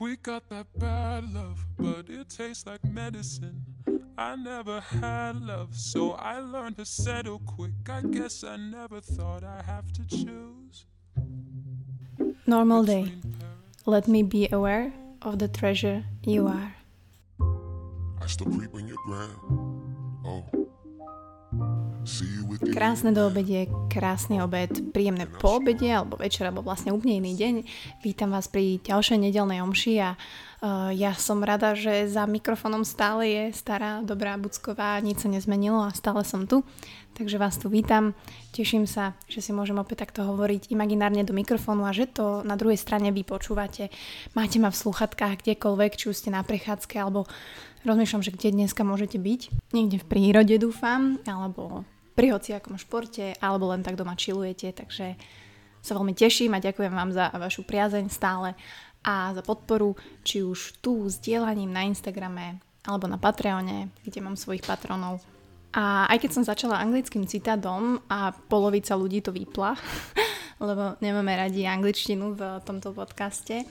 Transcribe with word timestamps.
We 0.00 0.16
got 0.16 0.48
that 0.50 0.66
bad 0.76 1.32
love, 1.32 1.64
but 1.78 2.10
it 2.10 2.28
tastes 2.28 2.66
like 2.66 2.82
medicine. 2.84 3.64
I 4.18 4.34
never 4.34 4.80
had 4.80 5.40
love, 5.40 5.76
so 5.76 6.12
I 6.12 6.40
learned 6.40 6.78
to 6.78 6.84
settle 6.84 7.38
quick. 7.40 7.72
I 7.88 8.02
guess 8.02 8.42
I 8.42 8.56
never 8.56 9.00
thought 9.00 9.44
I 9.44 9.62
have 9.62 9.92
to 9.92 10.06
choose. 10.06 10.86
Normal 12.46 12.82
day. 12.82 13.12
Let 13.86 14.08
me 14.08 14.22
be 14.22 14.48
aware 14.50 14.92
of 15.22 15.38
the 15.38 15.48
treasure 15.48 16.04
you 16.24 16.48
are. 16.48 16.74
I 18.20 18.26
still 18.26 18.50
creep 18.50 18.74
on 18.74 18.88
your 18.88 18.98
ground. 19.06 19.38
Krásne 22.74 23.14
do 23.14 23.30
obede, 23.30 23.70
krásny 23.86 24.42
obed, 24.42 24.90
príjemné 24.90 25.30
po 25.30 25.62
obede 25.62 25.86
alebo 25.94 26.18
večer, 26.18 26.50
alebo 26.50 26.66
vlastne 26.66 26.90
úplne 26.90 27.22
iný 27.22 27.38
deň. 27.38 27.54
Vítam 28.02 28.34
vás 28.34 28.50
pri 28.50 28.82
ďalšej 28.82 29.14
nedelnej 29.14 29.62
omši 29.62 29.94
a 30.02 30.18
uh, 30.18 30.90
ja 30.90 31.14
som 31.14 31.38
rada, 31.46 31.78
že 31.78 32.10
za 32.10 32.26
mikrofónom 32.26 32.82
stále 32.82 33.30
je 33.30 33.42
stará, 33.54 34.02
dobrá 34.02 34.34
Bucková, 34.34 34.98
nič 34.98 35.22
sa 35.22 35.30
nezmenilo 35.30 35.86
a 35.86 35.94
stále 35.94 36.26
som 36.26 36.50
tu. 36.50 36.66
Takže 37.14 37.38
vás 37.38 37.62
tu 37.62 37.70
vítam. 37.70 38.10
Teším 38.50 38.90
sa, 38.90 39.14
že 39.30 39.38
si 39.38 39.54
môžem 39.54 39.78
opäť 39.78 40.10
takto 40.10 40.26
hovoriť 40.26 40.74
imaginárne 40.74 41.22
do 41.22 41.30
mikrofónu 41.30 41.86
a 41.86 41.94
že 41.94 42.10
to 42.10 42.42
na 42.42 42.58
druhej 42.58 42.74
strane 42.74 43.14
vy 43.14 43.22
počúvate. 43.22 43.94
Máte 44.34 44.58
ma 44.58 44.74
v 44.74 44.82
sluchatkách 44.82 45.46
kdekoľvek, 45.46 45.94
či 45.94 46.10
už 46.10 46.26
ste 46.26 46.34
na 46.34 46.42
prechádzke 46.42 46.98
alebo 46.98 47.30
rozmýšľam, 47.86 48.26
že 48.26 48.34
kde 48.34 48.66
dneska 48.66 48.82
môžete 48.82 49.22
byť. 49.22 49.40
Niekde 49.70 50.02
v 50.02 50.08
prírode 50.10 50.58
dúfam, 50.58 51.22
alebo 51.22 51.86
pri 52.14 52.30
hociakom 52.32 52.78
športe 52.78 53.34
alebo 53.42 53.70
len 53.74 53.82
tak 53.82 53.98
doma 53.98 54.14
čilujete, 54.14 54.70
takže 54.72 55.18
sa 55.84 55.92
veľmi 55.92 56.16
teším 56.16 56.56
a 56.56 56.64
ďakujem 56.64 56.94
vám 56.94 57.12
za 57.12 57.28
vašu 57.34 57.66
priazeň 57.66 58.08
stále 58.08 58.56
a 59.04 59.36
za 59.36 59.42
podporu, 59.44 59.92
či 60.24 60.40
už 60.40 60.80
tu 60.80 61.04
s 61.04 61.20
dielaním 61.20 61.68
na 61.68 61.84
Instagrame 61.84 62.62
alebo 62.88 63.04
na 63.04 63.20
Patreone, 63.20 63.92
kde 64.00 64.24
mám 64.24 64.40
svojich 64.40 64.64
patronov. 64.64 65.20
A 65.74 66.06
aj 66.08 66.22
keď 66.24 66.30
som 66.30 66.44
začala 66.46 66.80
anglickým 66.80 67.26
citádom 67.26 68.00
a 68.06 68.32
polovica 68.48 68.94
ľudí 68.94 69.20
to 69.20 69.34
vypla, 69.34 69.76
lebo 70.68 70.96
nemáme 71.02 71.34
radi 71.36 71.66
angličtinu 71.66 72.38
v 72.38 72.42
tomto 72.64 72.94
podcaste, 72.96 73.66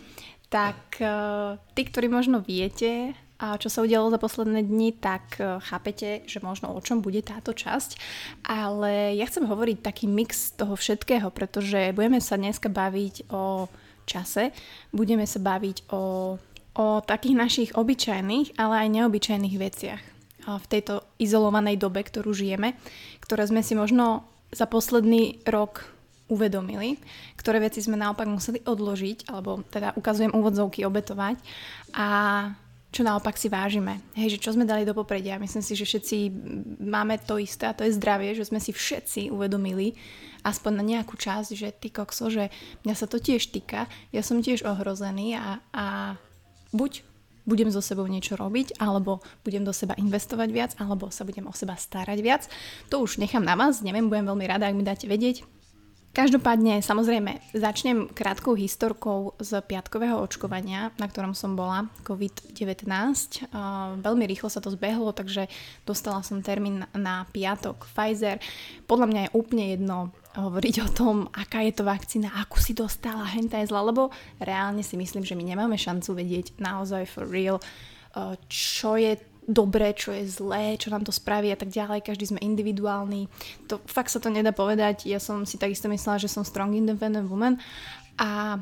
tak 0.51 1.01
uh, 1.01 1.57
tí, 1.73 1.81
ktorí 1.87 2.11
možno 2.11 2.43
viete, 2.45 3.17
a 3.43 3.59
čo 3.59 3.67
sa 3.67 3.83
udialo 3.83 4.07
za 4.07 4.15
posledné 4.15 4.63
dni, 4.63 4.95
tak 4.95 5.35
e, 5.35 5.59
chápete, 5.59 6.23
že 6.23 6.39
možno 6.39 6.71
o 6.71 6.79
čom 6.79 7.03
bude 7.03 7.19
táto 7.19 7.51
časť. 7.51 7.99
Ale 8.47 9.19
ja 9.19 9.27
chcem 9.27 9.43
hovoriť 9.43 9.83
taký 9.83 10.07
mix 10.07 10.55
toho 10.55 10.79
všetkého, 10.79 11.27
pretože 11.27 11.91
budeme 11.91 12.23
sa 12.23 12.39
dneska 12.39 12.71
baviť 12.71 13.27
o 13.35 13.67
čase, 14.07 14.55
budeme 14.95 15.27
sa 15.27 15.43
baviť 15.43 15.91
o, 15.91 16.35
o 16.79 16.85
takých 17.03 17.35
našich 17.35 17.69
obyčajných, 17.75 18.55
ale 18.55 18.87
aj 18.87 18.93
neobyčajných 18.95 19.57
veciach 19.59 20.01
v 20.43 20.65
tejto 20.67 21.03
izolovanej 21.19 21.79
dobe, 21.79 22.03
ktorú 22.03 22.35
žijeme, 22.35 22.75
ktoré 23.23 23.47
sme 23.47 23.63
si 23.63 23.79
možno 23.79 24.27
za 24.51 24.67
posledný 24.67 25.39
rok 25.47 25.87
uvedomili, 26.27 26.99
ktoré 27.39 27.63
veci 27.63 27.83
sme 27.83 27.99
naopak 27.99 28.27
museli 28.27 28.63
odložiť, 28.63 29.31
alebo 29.31 29.63
teda 29.67 29.95
ukazujem 29.95 30.35
úvodzovky 30.35 30.83
obetovať 30.87 31.39
a 31.95 32.07
čo 32.93 33.01
naopak 33.01 33.33
si 33.41 33.49
vážime. 33.49 34.05
Hej, 34.13 34.37
že 34.37 34.41
čo 34.45 34.53
sme 34.53 34.69
dali 34.69 34.85
do 34.85 34.93
popredia. 34.93 35.41
Myslím 35.41 35.65
si, 35.65 35.73
že 35.73 35.89
všetci 35.89 36.17
máme 36.77 37.17
to 37.25 37.41
isté 37.41 37.65
a 37.65 37.73
to 37.73 37.81
je 37.81 37.97
zdravie, 37.97 38.37
že 38.37 38.45
sme 38.45 38.61
si 38.61 38.69
všetci 38.69 39.33
uvedomili 39.33 39.97
aspoň 40.45 40.71
na 40.77 40.83
nejakú 40.85 41.17
časť, 41.17 41.49
že 41.57 41.73
ty 41.73 41.89
kokso, 41.89 42.29
že 42.29 42.53
mňa 42.85 42.93
sa 42.93 43.09
to 43.09 43.17
tiež 43.17 43.49
týka, 43.49 43.89
ja 44.13 44.21
som 44.21 44.43
tiež 44.43 44.61
ohrozený 44.67 45.39
a, 45.39 45.63
a 45.73 45.85
buď 46.75 47.01
budem 47.43 47.71
so 47.71 47.83
sebou 47.83 48.07
niečo 48.07 48.39
robiť, 48.39 48.79
alebo 48.79 49.19
budem 49.43 49.67
do 49.67 49.75
seba 49.75 49.95
investovať 49.99 50.49
viac, 50.51 50.71
alebo 50.79 51.11
sa 51.11 51.27
budem 51.27 51.43
o 51.47 51.53
seba 51.55 51.75
starať 51.75 52.19
viac. 52.23 52.47
To 52.87 53.03
už 53.03 53.19
nechám 53.19 53.43
na 53.43 53.55
vás, 53.59 53.83
neviem, 53.83 54.07
budem 54.07 54.27
veľmi 54.27 54.45
rada, 54.47 54.67
ak 54.71 54.77
mi 54.77 54.83
dáte 54.83 55.07
vedieť. 55.07 55.43
Každopádne, 56.13 56.85
samozrejme, 56.85 57.41
začnem 57.57 58.05
krátkou 58.05 58.53
historkou 58.53 59.33
z 59.41 59.65
piatkového 59.65 60.21
očkovania, 60.21 60.93
na 61.01 61.09
ktorom 61.09 61.33
som 61.33 61.57
bola, 61.57 61.89
COVID-19. 62.05 62.85
Uh, 63.49 63.97
veľmi 63.97 64.21
rýchlo 64.29 64.45
sa 64.45 64.61
to 64.61 64.69
zbehlo, 64.69 65.09
takže 65.09 65.49
dostala 65.89 66.21
som 66.21 66.45
termín 66.45 66.85
na 66.93 67.25
piatok 67.33 67.89
Pfizer. 67.89 68.37
Podľa 68.85 69.09
mňa 69.09 69.21
je 69.25 69.33
úplne 69.33 69.65
jedno 69.73 70.13
hovoriť 70.37 70.75
o 70.85 70.89
tom, 70.93 71.15
aká 71.33 71.65
je 71.65 71.81
to 71.81 71.81
vakcína, 71.81 72.29
akú 72.37 72.61
si 72.61 72.77
dostala, 72.77 73.25
henta 73.33 73.57
je 73.57 73.73
zla, 73.73 73.81
lebo 73.81 74.13
reálne 74.37 74.85
si 74.85 74.93
myslím, 74.93 75.25
že 75.25 75.33
my 75.33 75.41
nemáme 75.41 75.81
šancu 75.81 76.13
vedieť 76.13 76.61
naozaj 76.61 77.09
for 77.09 77.25
real, 77.25 77.57
uh, 77.57 78.37
čo 78.45 79.01
je 79.01 79.17
dobré, 79.47 79.91
čo 79.95 80.11
je 80.15 80.27
zlé, 80.27 80.79
čo 80.79 80.91
nám 80.91 81.03
to 81.03 81.11
spraví 81.11 81.51
a 81.51 81.59
tak 81.59 81.69
ďalej. 81.69 82.05
Každý 82.05 82.35
sme 82.35 82.39
individuálni. 82.43 83.27
To, 83.71 83.79
fakt 83.87 84.11
sa 84.11 84.19
to 84.19 84.31
nedá 84.31 84.55
povedať. 84.55 85.07
Ja 85.07 85.19
som 85.19 85.43
si 85.43 85.59
takisto 85.59 85.91
myslela, 85.91 86.21
že 86.21 86.31
som 86.31 86.47
strong 86.47 86.75
independent 86.75 87.27
woman 87.27 87.59
a 88.19 88.61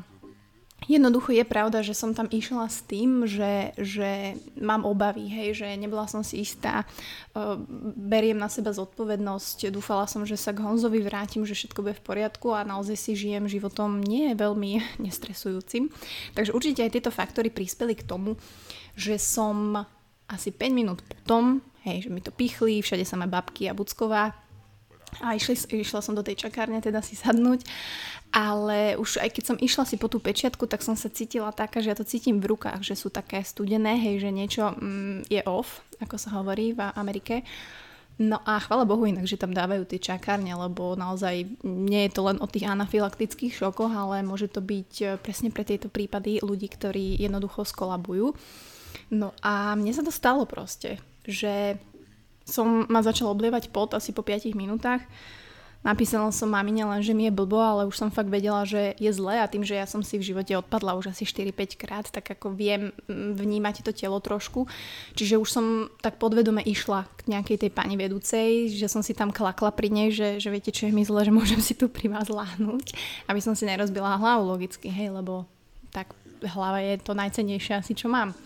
Jednoducho 0.90 1.30
je 1.30 1.46
pravda, 1.46 1.78
že 1.78 1.94
som 1.94 2.10
tam 2.10 2.26
išla 2.26 2.66
s 2.66 2.82
tým, 2.82 3.22
že, 3.22 3.70
že 3.78 4.34
mám 4.58 4.82
obavy, 4.82 5.30
hej, 5.30 5.62
že 5.62 5.78
nebola 5.78 6.10
som 6.10 6.26
si 6.26 6.42
istá, 6.42 6.82
uh, 6.82 7.54
beriem 7.94 8.34
na 8.34 8.50
seba 8.50 8.74
zodpovednosť, 8.74 9.70
dúfala 9.70 10.10
som, 10.10 10.26
že 10.26 10.34
sa 10.34 10.50
k 10.50 10.62
Honzovi 10.66 10.98
vrátim, 10.98 11.46
že 11.46 11.54
všetko 11.54 11.86
bude 11.86 11.94
v 11.94 12.06
poriadku 12.06 12.50
a 12.50 12.66
naozaj 12.66 12.98
si 12.98 13.14
žijem 13.14 13.46
životom 13.46 14.02
nie 14.02 14.34
veľmi 14.34 14.82
nestresujúcim. 15.06 15.86
Takže 16.34 16.50
určite 16.50 16.82
aj 16.82 16.98
tieto 16.98 17.14
faktory 17.14 17.54
prispeli 17.54 17.94
k 17.94 18.02
tomu, 18.02 18.34
že 18.98 19.22
som 19.22 19.86
asi 20.32 20.50
5 20.50 20.72
minút 20.72 21.04
potom, 21.04 21.60
hej, 21.84 22.08
že 22.08 22.10
mi 22.10 22.24
to 22.24 22.32
pichli, 22.32 22.80
všade 22.80 23.04
sa 23.04 23.20
ma 23.20 23.28
babky 23.28 23.68
a 23.68 23.76
Bucková 23.76 24.32
a 25.20 25.36
išli, 25.36 25.84
išla 25.84 26.00
som 26.00 26.16
do 26.16 26.24
tej 26.24 26.48
čakárne 26.48 26.80
teda 26.80 27.04
si 27.04 27.12
sadnúť, 27.12 27.68
ale 28.32 28.96
už 28.96 29.20
aj 29.20 29.28
keď 29.28 29.44
som 29.44 29.60
išla 29.60 29.84
si 29.84 30.00
po 30.00 30.08
tú 30.08 30.16
pečiatku, 30.24 30.64
tak 30.64 30.80
som 30.80 30.96
sa 30.96 31.12
cítila 31.12 31.52
taká, 31.52 31.84
že 31.84 31.92
ja 31.92 31.96
to 31.98 32.08
cítim 32.08 32.40
v 32.40 32.56
rukách, 32.56 32.80
že 32.80 32.96
sú 32.96 33.12
také 33.12 33.44
studené, 33.44 34.00
hej, 34.00 34.24
že 34.24 34.30
niečo 34.32 34.72
mm, 34.72 35.28
je 35.28 35.44
off, 35.44 35.84
ako 36.00 36.16
sa 36.16 36.40
hovorí 36.40 36.72
v 36.72 36.80
Amerike. 36.96 37.44
No 38.20 38.40
a 38.44 38.60
chvala 38.60 38.84
Bohu 38.84 39.08
inak, 39.08 39.24
že 39.24 39.40
tam 39.40 39.56
dávajú 39.56 39.88
tie 39.88 40.00
čakárne, 40.00 40.52
lebo 40.52 40.96
naozaj 40.96 41.48
nie 41.64 42.08
je 42.08 42.12
to 42.12 42.28
len 42.28 42.36
o 42.40 42.46
tých 42.48 42.68
anafylaktických 42.68 43.52
šokoch, 43.52 43.88
ale 43.88 44.20
môže 44.24 44.52
to 44.52 44.60
byť 44.60 44.92
eh, 45.04 45.08
presne 45.20 45.48
pre 45.48 45.64
tieto 45.64 45.88
prípady 45.92 46.40
ľudí, 46.40 46.68
ktorí 46.72 47.20
jednoducho 47.20 47.64
skolabujú. 47.64 48.32
No 49.12 49.32
a 49.44 49.76
mne 49.78 49.92
sa 49.92 50.04
to 50.04 50.12
stalo 50.14 50.48
proste, 50.48 50.98
že 51.24 51.78
som 52.42 52.84
ma 52.90 53.00
začala 53.00 53.30
oblievať 53.30 53.70
pot 53.70 53.94
asi 53.94 54.10
po 54.10 54.26
5 54.26 54.52
minútach. 54.58 55.02
Napísala 55.82 56.30
som 56.30 56.46
mamine 56.46 56.86
len, 56.86 57.02
že 57.02 57.10
mi 57.10 57.26
je 57.26 57.34
blbo, 57.34 57.58
ale 57.58 57.90
už 57.90 57.98
som 57.98 58.14
fakt 58.14 58.30
vedela, 58.30 58.62
že 58.62 58.94
je 59.02 59.10
zle 59.10 59.34
a 59.34 59.50
tým, 59.50 59.66
že 59.66 59.74
ja 59.74 59.82
som 59.82 59.98
si 59.98 60.14
v 60.14 60.30
živote 60.30 60.54
odpadla 60.54 60.94
už 60.94 61.10
asi 61.10 61.26
4-5 61.26 61.74
krát, 61.74 62.06
tak 62.06 62.22
ako 62.38 62.54
viem 62.54 62.94
mm, 63.10 63.34
vnímať 63.34 63.82
to 63.82 63.90
telo 63.90 64.22
trošku. 64.22 64.70
Čiže 65.18 65.42
už 65.42 65.48
som 65.50 65.90
tak 65.98 66.22
podvedome 66.22 66.62
išla 66.62 67.10
k 67.18 67.34
nejakej 67.34 67.66
tej 67.66 67.70
pani 67.74 67.98
vedúcej, 67.98 68.70
že 68.70 68.86
som 68.86 69.02
si 69.02 69.10
tam 69.10 69.34
klakla 69.34 69.74
pri 69.74 69.90
nej, 69.90 70.14
že, 70.14 70.38
že 70.38 70.54
viete, 70.54 70.70
čo 70.70 70.86
je 70.86 70.94
mi 70.94 71.02
zle, 71.02 71.26
že 71.26 71.34
môžem 71.34 71.58
si 71.58 71.74
tu 71.74 71.90
pri 71.90 72.06
vás 72.06 72.30
láhnuť, 72.30 72.94
aby 73.26 73.42
som 73.42 73.58
si 73.58 73.66
nerozbila 73.66 74.22
hlavu 74.22 74.54
logicky, 74.54 74.86
hej, 74.86 75.10
lebo 75.10 75.50
tak 75.90 76.14
hlava 76.46 76.78
je 76.78 76.94
to 77.02 77.10
najcennejšie 77.10 77.82
asi, 77.82 77.98
čo 77.98 78.06
mám. 78.06 78.38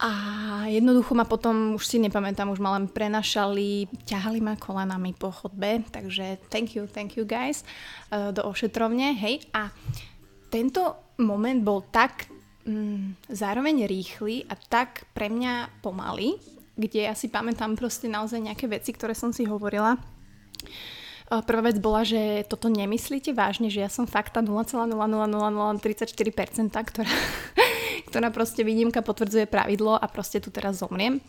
A 0.00 0.64
jednoducho 0.64 1.12
ma 1.12 1.28
potom, 1.28 1.76
už 1.76 1.84
si 1.84 2.00
nepamätám, 2.00 2.48
už 2.48 2.56
ma 2.56 2.80
len 2.80 2.88
prenašali, 2.88 3.84
ťahali 4.08 4.40
ma 4.40 4.56
kolenami 4.56 5.12
po 5.12 5.28
chodbe, 5.28 5.84
takže 5.92 6.40
thank 6.48 6.72
you, 6.72 6.88
thank 6.88 7.20
you 7.20 7.28
guys, 7.28 7.68
uh, 8.08 8.32
do 8.32 8.40
ošetrovne, 8.48 9.12
hej. 9.12 9.44
A 9.52 9.68
tento 10.48 10.96
moment 11.20 11.60
bol 11.60 11.84
tak 11.92 12.32
mm, 12.64 13.28
zároveň 13.28 13.84
rýchly 13.84 14.48
a 14.48 14.56
tak 14.56 15.04
pre 15.12 15.28
mňa 15.28 15.84
pomalý, 15.84 16.40
kde 16.80 17.04
ja 17.04 17.12
si 17.12 17.28
pamätám 17.28 17.76
proste 17.76 18.08
naozaj 18.08 18.40
nejaké 18.40 18.72
veci, 18.72 18.96
ktoré 18.96 19.12
som 19.12 19.36
si 19.36 19.44
hovorila. 19.44 20.00
Uh, 21.28 21.44
prvá 21.44 21.68
vec 21.68 21.76
bola, 21.76 22.08
že 22.08 22.48
toto 22.48 22.72
nemyslíte 22.72 23.36
vážne, 23.36 23.68
že 23.68 23.84
ja 23.84 23.92
som 23.92 24.08
fakt 24.08 24.32
tá 24.32 24.40
0,00034%, 24.40 26.72
ktorá 26.72 27.12
ktorá 28.10 28.34
proste 28.34 28.66
výnimka 28.66 29.06
potvrdzuje 29.06 29.46
pravidlo 29.46 29.94
a 29.94 30.06
proste 30.10 30.42
tu 30.42 30.50
teraz 30.50 30.82
zomriem. 30.82 31.22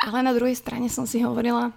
Ale 0.00 0.24
na 0.24 0.32
druhej 0.32 0.56
strane 0.56 0.88
som 0.88 1.04
si 1.04 1.20
hovorila, 1.20 1.76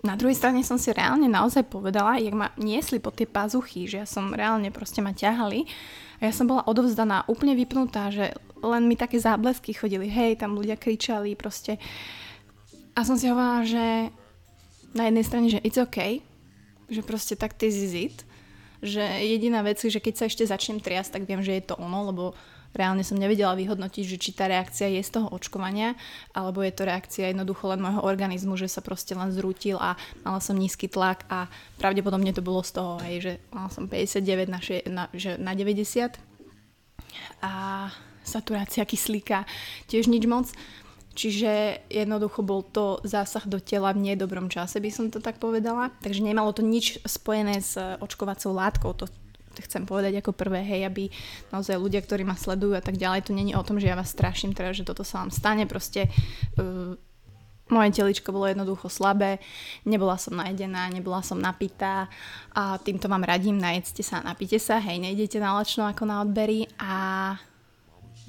na 0.00 0.16
druhej 0.16 0.36
strane 0.36 0.60
som 0.60 0.76
si 0.76 0.92
reálne 0.92 1.28
naozaj 1.28 1.68
povedala, 1.68 2.20
jak 2.20 2.36
ma 2.36 2.52
niesli 2.60 3.00
po 3.00 3.12
tie 3.12 3.28
pazuchy, 3.28 3.88
že 3.88 4.04
ja 4.04 4.06
som 4.08 4.32
reálne 4.32 4.68
proste 4.72 5.00
ma 5.00 5.12
ťahali 5.12 5.68
a 6.20 6.28
ja 6.28 6.32
som 6.32 6.48
bola 6.48 6.64
odovzdaná, 6.68 7.24
úplne 7.28 7.56
vypnutá, 7.56 8.12
že 8.12 8.36
len 8.60 8.84
mi 8.84 8.96
také 8.96 9.16
záblesky 9.16 9.72
chodili, 9.72 10.08
hej, 10.08 10.36
tam 10.36 10.56
ľudia 10.56 10.76
kričali 10.76 11.32
proste. 11.32 11.80
A 12.92 13.04
som 13.04 13.16
si 13.16 13.28
hovorila, 13.28 13.64
že 13.64 13.84
na 14.92 15.08
jednej 15.08 15.24
strane, 15.24 15.48
že 15.48 15.64
it's 15.64 15.80
okay, 15.80 16.20
že 16.90 17.00
proste 17.06 17.38
tak 17.38 17.56
this 17.56 17.76
is 17.76 17.92
it, 17.96 18.16
že 18.80 19.00
jediná 19.00 19.60
vec, 19.60 19.80
že 19.80 20.00
keď 20.00 20.14
sa 20.16 20.24
ešte 20.26 20.48
začnem 20.48 20.80
triasť, 20.80 21.20
tak 21.20 21.22
viem, 21.28 21.44
že 21.44 21.60
je 21.60 21.64
to 21.72 21.76
ono, 21.76 22.08
lebo 22.08 22.24
reálne 22.74 23.02
som 23.02 23.18
nevedela 23.18 23.58
vyhodnotiť, 23.58 24.04
že 24.06 24.16
či 24.20 24.30
tá 24.32 24.46
reakcia 24.46 24.86
je 24.90 25.02
z 25.02 25.20
toho 25.20 25.28
očkovania, 25.30 25.98
alebo 26.34 26.62
je 26.62 26.72
to 26.74 26.86
reakcia 26.86 27.30
jednoducho 27.30 27.66
len 27.70 27.82
môjho 27.82 28.02
organizmu, 28.02 28.54
že 28.54 28.70
sa 28.70 28.80
proste 28.82 29.14
len 29.18 29.34
zrútil 29.34 29.76
a 29.78 29.98
mala 30.22 30.38
som 30.38 30.54
nízky 30.54 30.86
tlak 30.86 31.26
a 31.26 31.50
pravdepodobne 31.82 32.30
to 32.30 32.42
bolo 32.44 32.62
z 32.62 32.78
toho, 32.78 32.92
hej, 33.02 33.16
že 33.20 33.32
mala 33.50 33.70
som 33.70 33.90
59 33.90 34.46
na, 34.46 34.60
še, 34.62 34.76
na, 34.86 35.04
že 35.10 35.34
na 35.36 35.52
90 35.54 36.18
a 37.42 37.52
saturácia 38.22 38.86
kyslíka 38.86 39.48
tiež 39.90 40.06
nič 40.06 40.24
moc. 40.30 40.46
Čiže 41.10 41.84
jednoducho 41.90 42.46
bol 42.46 42.62
to 42.62 43.02
zásah 43.02 43.42
do 43.44 43.58
tela 43.58 43.90
v 43.90 44.14
nedobrom 44.14 44.46
čase, 44.46 44.78
by 44.78 44.90
som 44.94 45.10
to 45.10 45.18
tak 45.18 45.42
povedala. 45.42 45.90
Takže 46.00 46.22
nemalo 46.22 46.54
to 46.54 46.62
nič 46.62 47.02
spojené 47.02 47.58
s 47.58 47.74
očkovacou 47.76 48.54
látkou. 48.54 48.94
To 48.94 49.10
chcem 49.64 49.84
povedať 49.84 50.20
ako 50.20 50.32
prvé, 50.32 50.64
hej, 50.64 50.88
aby 50.88 51.08
naozaj 51.52 51.76
ľudia, 51.76 52.00
ktorí 52.00 52.24
ma 52.24 52.36
sledujú 52.36 52.76
a 52.76 52.82
tak 52.84 52.96
ďalej, 52.96 53.28
to 53.28 53.32
není 53.36 53.52
o 53.56 53.64
tom, 53.64 53.78
že 53.78 53.88
ja 53.88 53.96
vás 53.98 54.12
straším 54.12 54.56
teda, 54.56 54.72
že 54.72 54.86
toto 54.86 55.04
sa 55.04 55.22
vám 55.24 55.30
stane, 55.32 55.64
proste 55.68 56.08
uh, 56.58 56.96
moje 57.70 57.94
teličko 57.94 58.34
bolo 58.34 58.50
jednoducho 58.50 58.90
slabé, 58.90 59.38
nebola 59.86 60.18
som 60.18 60.34
najedená, 60.34 60.90
nebola 60.90 61.22
som 61.22 61.38
napitá 61.38 62.10
a 62.50 62.76
týmto 62.82 63.06
vám 63.06 63.22
radím, 63.22 63.56
najedzte 63.56 64.02
sa, 64.02 64.20
napite 64.20 64.58
sa, 64.58 64.82
hej, 64.82 64.98
nejdete 64.98 65.38
na 65.38 65.54
lačno 65.54 65.86
ako 65.86 66.02
na 66.04 66.20
odbery 66.26 66.66
a 66.76 67.38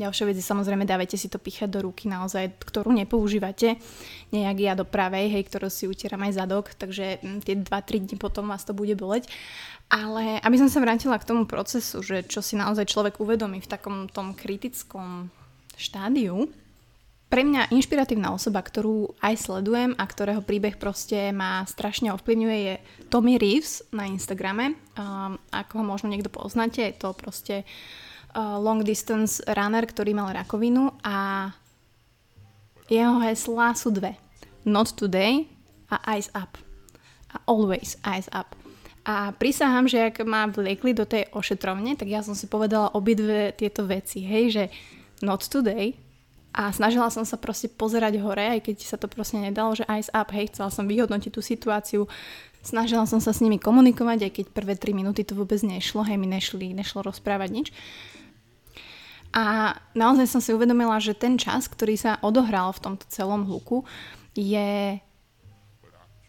ďalšia 0.01 0.25
vec 0.25 0.35
je 0.37 0.45
samozrejme 0.45 0.89
dávajte 0.89 1.15
si 1.15 1.29
to 1.29 1.37
píchať 1.37 1.69
do 1.69 1.85
ruky 1.85 2.09
naozaj, 2.09 2.57
ktorú 2.65 2.89
nepoužívate, 2.91 3.77
nejak 4.33 4.57
ja 4.57 4.73
do 4.73 4.83
pravej, 4.83 5.29
hej, 5.29 5.43
ktorú 5.45 5.69
si 5.69 5.85
utieram 5.85 6.25
aj 6.25 6.41
zadok, 6.41 6.73
takže 6.73 7.21
hm, 7.21 7.39
tie 7.45 7.55
2-3 7.61 8.09
dní 8.09 8.15
potom 8.17 8.49
vás 8.49 8.65
to 8.65 8.73
bude 8.73 8.97
boleť 8.97 9.29
ale 9.91 10.39
aby 10.39 10.55
som 10.55 10.71
sa 10.71 10.79
vrátila 10.79 11.19
k 11.19 11.27
tomu 11.27 11.43
procesu, 11.43 11.99
že 11.99 12.23
čo 12.23 12.39
si 12.39 12.55
naozaj 12.55 12.87
človek 12.87 13.19
uvedomí 13.19 13.59
v 13.59 13.67
takom 13.67 14.07
tom 14.07 14.31
kritickom 14.31 15.27
štádiu, 15.75 16.47
pre 17.31 17.47
mňa 17.47 17.71
inšpiratívna 17.71 18.35
osoba, 18.35 18.59
ktorú 18.59 19.15
aj 19.23 19.39
sledujem 19.39 19.95
a 19.95 20.03
ktorého 20.03 20.43
príbeh 20.43 20.75
proste 20.75 21.31
ma 21.31 21.63
strašne 21.63 22.11
ovplyvňuje 22.11 22.57
je 22.59 22.75
Tommy 23.07 23.39
Reeves 23.39 23.87
na 23.95 24.03
Instagrame. 24.03 24.75
Um, 24.99 25.39
ako 25.47 25.79
ho 25.79 25.83
možno 25.87 26.11
niekto 26.11 26.27
poznáte, 26.27 26.91
je 26.91 26.99
to 26.99 27.15
proste 27.15 27.63
uh, 27.63 28.10
long 28.35 28.85
distance 28.85 29.43
runner, 29.45 29.83
ktorý 29.83 30.15
mal 30.15 30.31
rakovinu 30.31 30.93
a 31.03 31.49
jeho 32.91 33.23
heslá 33.23 33.71
sú 33.71 33.91
dve. 33.91 34.19
Not 34.67 34.93
today 34.99 35.47
a 35.87 35.97
eyes 36.11 36.27
up. 36.35 36.59
A 37.31 37.39
always 37.47 37.95
eyes 38.03 38.27
up. 38.35 38.51
A 39.01 39.33
prisahám, 39.33 39.89
že 39.89 40.13
ak 40.13 40.21
ma 40.27 40.45
vliekli 40.45 40.93
do 40.93 41.09
tej 41.09 41.25
ošetrovne, 41.33 41.97
tak 41.97 42.05
ja 42.11 42.21
som 42.21 42.37
si 42.37 42.45
povedala 42.45 42.93
obidve 42.93 43.49
tieto 43.57 43.87
veci, 43.87 44.21
hej, 44.21 44.45
že 44.53 44.63
not 45.25 45.41
today 45.41 45.97
a 46.51 46.69
snažila 46.69 47.07
som 47.07 47.23
sa 47.23 47.39
proste 47.39 47.71
pozerať 47.71 48.19
hore, 48.19 48.43
aj 48.43 48.61
keď 48.61 48.75
sa 48.83 48.99
to 48.99 49.07
proste 49.07 49.39
nedalo, 49.39 49.71
že 49.71 49.87
eyes 49.87 50.11
up, 50.11 50.29
hej, 50.35 50.51
chcela 50.51 50.69
som 50.69 50.85
vyhodnotiť 50.85 51.31
tú 51.31 51.41
situáciu, 51.41 52.05
snažila 52.61 53.05
som 53.09 53.21
sa 53.21 53.33
s 53.33 53.41
nimi 53.41 53.57
komunikovať, 53.57 54.29
aj 54.29 54.31
keď 54.31 54.45
prvé 54.53 54.73
3 54.77 54.93
minúty 54.93 55.21
to 55.25 55.37
vôbec 55.37 55.59
nešlo, 55.61 56.05
hej, 56.05 56.17
mi 56.17 56.29
nešli, 56.29 56.73
nešlo 56.73 57.05
rozprávať 57.05 57.49
nič. 57.49 57.67
A 59.31 59.75
naozaj 59.95 60.27
som 60.27 60.41
si 60.43 60.51
uvedomila, 60.51 60.99
že 60.99 61.15
ten 61.15 61.39
čas, 61.39 61.71
ktorý 61.71 61.95
sa 61.95 62.19
odohral 62.19 62.75
v 62.75 62.83
tomto 62.83 63.05
celom 63.07 63.47
hluku, 63.47 63.87
je 64.35 64.99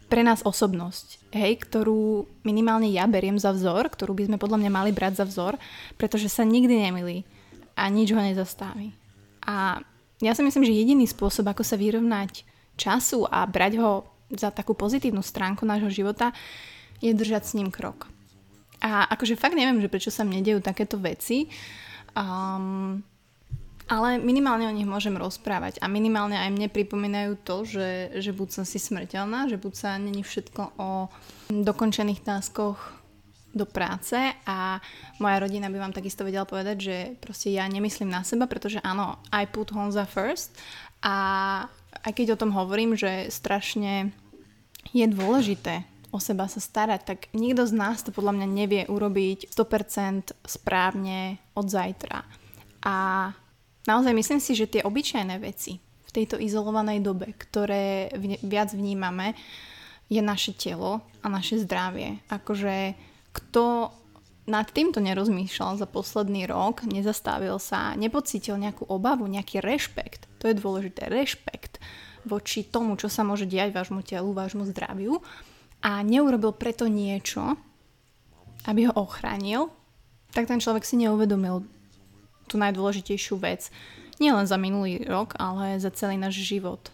pre 0.07 0.21
nás 0.21 0.45
osobnosť, 0.45 1.33
hej, 1.33 1.57
ktorú 1.65 2.29
minimálne 2.45 2.85
ja 2.93 3.09
beriem 3.09 3.35
za 3.41 3.49
vzor, 3.49 3.89
ktorú 3.89 4.13
by 4.13 4.23
sme 4.29 4.37
podľa 4.37 4.61
mňa 4.61 4.71
mali 4.71 4.91
brať 4.93 5.23
za 5.23 5.25
vzor, 5.25 5.57
pretože 5.97 6.29
sa 6.29 6.45
nikdy 6.45 6.85
nemilí 6.85 7.25
a 7.73 7.89
nič 7.89 8.13
ho 8.13 8.21
nezastaví. 8.21 8.93
A 9.41 9.81
ja 10.21 10.31
si 10.37 10.45
myslím, 10.45 10.63
že 10.63 10.71
jediný 10.71 11.09
spôsob, 11.09 11.49
ako 11.49 11.65
sa 11.65 11.75
vyrovnať 11.75 12.45
času 12.77 13.25
a 13.27 13.43
brať 13.49 13.81
ho 13.81 14.05
za 14.35 14.49
takú 14.49 14.73
pozitívnu 14.73 15.21
stránku 15.21 15.65
nášho 15.65 15.89
života, 15.93 16.33
je 17.03 17.11
držať 17.11 17.43
s 17.43 17.55
ním 17.57 17.69
krok. 17.69 18.07
A 18.83 19.07
akože 19.15 19.39
fakt 19.39 19.55
neviem, 19.55 19.79
že 19.79 19.91
prečo 19.91 20.11
sa 20.11 20.27
mne 20.27 20.43
dejú 20.43 20.59
takéto 20.59 20.99
veci. 20.99 21.47
Um, 22.13 22.99
ale 23.87 24.15
minimálne 24.19 24.67
o 24.67 24.75
nich 24.75 24.87
môžem 24.87 25.15
rozprávať 25.19 25.79
a 25.83 25.91
minimálne 25.91 26.39
aj 26.39 26.55
mne 26.55 26.67
pripomínajú 26.71 27.31
to, 27.43 27.67
že, 27.67 27.89
že 28.15 28.31
buď 28.31 28.49
som 28.61 28.65
si 28.67 28.79
smrteľná, 28.79 29.51
že 29.51 29.59
buď 29.59 29.73
sa 29.75 29.99
není 29.99 30.23
všetko 30.23 30.79
o 30.79 31.11
dokončených 31.51 32.23
táskoch 32.23 32.79
do 33.53 33.69
práce 33.69 34.17
a 34.49 34.81
moja 35.21 35.37
rodina 35.37 35.69
by 35.69 35.77
vám 35.77 35.93
takisto 35.93 36.25
vedela 36.25 36.47
povedať, 36.47 36.77
že 36.79 36.97
proste 37.21 37.53
ja 37.53 37.67
nemyslím 37.69 38.09
na 38.09 38.25
seba, 38.25 38.49
pretože 38.49 38.81
áno, 38.81 39.21
I 39.29 39.45
put 39.45 39.69
Honza 39.75 40.07
first 40.09 40.57
a 41.05 41.15
aj 42.01 42.11
keď 42.17 42.33
o 42.33 42.39
tom 42.39 42.55
hovorím, 42.55 42.97
že 42.97 43.29
strašne 43.29 44.15
je 44.91 45.05
dôležité 45.07 45.87
o 46.13 46.21
seba 46.21 46.45
sa 46.45 46.61
starať, 46.61 47.01
tak 47.03 47.19
nikto 47.33 47.65
z 47.65 47.73
nás 47.73 48.05
to 48.05 48.13
podľa 48.13 48.37
mňa 48.37 48.47
nevie 48.47 48.81
urobiť 48.85 49.49
100% 49.49 50.37
správne 50.45 51.41
od 51.57 51.65
zajtra. 51.65 52.21
A 52.85 52.95
naozaj 53.89 54.13
myslím 54.13 54.37
si, 54.43 54.53
že 54.53 54.69
tie 54.69 54.85
obyčajné 54.85 55.41
veci 55.41 55.81
v 55.81 56.11
tejto 56.13 56.37
izolovanej 56.37 57.01
dobe, 57.01 57.33
ktoré 57.33 58.13
viac 58.45 58.69
vnímame, 58.77 59.33
je 60.05 60.21
naše 60.21 60.53
telo 60.53 61.01
a 61.25 61.27
naše 61.31 61.57
zdravie. 61.65 62.21
Akože 62.29 62.93
kto 63.33 63.89
nad 64.45 64.67
týmto 64.69 64.99
nerozmýšľal 64.99 65.79
za 65.79 65.87
posledný 65.87 66.45
rok, 66.45 66.83
nezastavil 66.85 67.57
sa, 67.57 67.95
nepocítil 67.95 68.59
nejakú 68.59 68.85
obavu, 68.85 69.25
nejaký 69.25 69.63
rešpekt, 69.63 70.27
to 70.37 70.51
je 70.51 70.59
dôležité, 70.59 71.07
rešpekt 71.07 71.79
voči 72.23 72.65
tomu, 72.67 72.95
čo 72.99 73.07
sa 73.11 73.21
môže 73.23 73.47
diať 73.47 73.75
vášmu 73.75 74.03
telu, 74.03 74.31
vášmu 74.31 74.67
zdraviu 74.71 75.19
a 75.83 75.99
neurobil 76.01 76.55
preto 76.55 76.87
niečo, 76.87 77.59
aby 78.63 78.87
ho 78.87 78.93
ochránil, 78.95 79.67
tak 80.31 80.47
ten 80.47 80.63
človek 80.63 80.87
si 80.87 80.95
neuvedomil 80.97 81.67
tú 82.47 82.55
najdôležitejšiu 82.55 83.35
vec. 83.39 83.67
Nielen 84.17 84.47
za 84.47 84.55
minulý 84.55 85.03
rok, 85.03 85.35
ale 85.35 85.79
za 85.79 85.91
celý 85.91 86.15
náš 86.15 86.39
život. 86.39 86.91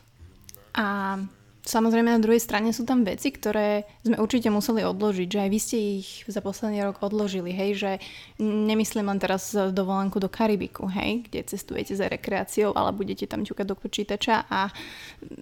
A 0.74 1.20
samozrejme 1.66 2.10
na 2.12 2.22
druhej 2.22 2.40
strane 2.40 2.72
sú 2.72 2.88
tam 2.88 3.04
veci, 3.04 3.32
ktoré 3.34 3.84
sme 4.06 4.20
určite 4.20 4.48
museli 4.50 4.86
odložiť, 4.86 5.28
že 5.28 5.40
aj 5.44 5.50
vy 5.50 5.60
ste 5.60 5.78
ich 6.00 6.10
za 6.26 6.40
posledný 6.40 6.86
rok 6.88 7.04
odložili, 7.04 7.52
hej, 7.52 7.72
že 7.76 7.92
nemyslím 8.40 9.10
len 9.10 9.20
teraz 9.20 9.52
dovolenku 9.52 10.20
do 10.20 10.32
Karibiku, 10.32 10.88
hej, 10.88 11.28
kde 11.28 11.48
cestujete 11.48 11.94
za 11.96 12.08
rekreáciou, 12.08 12.74
ale 12.76 12.96
budete 12.96 13.28
tam 13.28 13.44
ťukať 13.44 13.66
do 13.68 13.76
počítača 13.76 14.48
a 14.48 14.72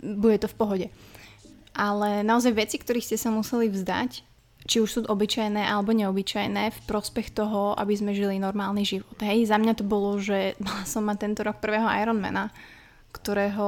bude 0.02 0.42
to 0.42 0.48
v 0.50 0.58
pohode. 0.58 0.88
Ale 1.78 2.26
naozaj 2.26 2.58
veci, 2.58 2.82
ktorých 2.82 3.14
ste 3.14 3.18
sa 3.22 3.30
museli 3.30 3.70
vzdať, 3.70 4.26
či 4.68 4.84
už 4.84 4.90
sú 4.90 5.00
obyčajné 5.08 5.64
alebo 5.64 5.96
neobyčajné 5.96 6.76
v 6.76 6.80
prospech 6.90 7.32
toho, 7.32 7.72
aby 7.80 7.96
sme 7.96 8.12
žili 8.12 8.36
normálny 8.36 8.84
život. 8.84 9.16
Hej, 9.24 9.48
za 9.48 9.56
mňa 9.56 9.80
to 9.80 9.86
bolo, 9.88 10.20
že 10.20 10.54
mala 10.66 10.84
som 10.84 11.08
mať 11.08 11.18
tento 11.24 11.42
rok 11.46 11.64
prvého 11.64 11.88
Ironmana, 11.88 12.52
ktorého 13.16 13.68